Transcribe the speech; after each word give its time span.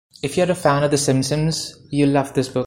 If 0.23 0.35
you're 0.35 0.49
a 0.49 0.55
fan 0.55 0.81
of 0.83 0.89
"The 0.89 0.97
Simpsons", 0.97 1.77
you'll 1.91 2.09
love 2.09 2.33
this 2.33 2.49
book. 2.49 2.59